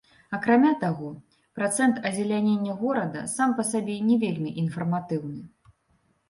Акрамя 0.35 0.69
таго, 0.83 1.09
працэнт 1.59 1.99
азелянення 2.11 2.73
горада 2.79 3.21
сам 3.35 3.53
па 3.61 3.67
сабе 3.71 3.99
не 4.09 4.17
вельмі 4.25 4.55
інфарматыўны. 4.65 5.39